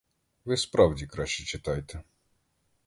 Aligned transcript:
Ви, 0.45 0.57
справді, 0.57 1.05
краще 1.07 1.43
читайте. 1.45 2.03